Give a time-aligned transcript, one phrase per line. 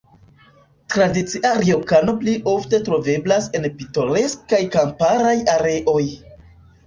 [0.93, 6.03] Tradicia rjokano pli ofte troveblas en pitoreskaj kamparaj areoj.